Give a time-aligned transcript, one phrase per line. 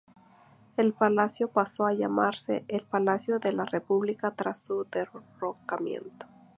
[0.77, 6.25] El palacio pasó a llamarse el Palacio de la República tras su derrocamiento.